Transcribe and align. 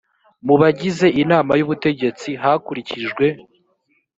mu 0.47 0.55
bagize 0.61 1.07
inama 1.23 1.51
y 1.55 1.63
ubutegetsi 1.65 2.29
hakurikijwe 2.41 3.25